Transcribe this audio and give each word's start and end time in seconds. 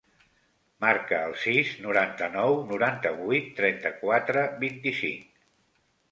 Marca 0.83 1.17
el 1.25 1.33
sis, 1.41 1.73
noranta-nou, 1.83 2.57
noranta-vuit, 2.71 3.51
trenta-quatre, 3.59 4.47
vint-i-cinc. 4.65 5.29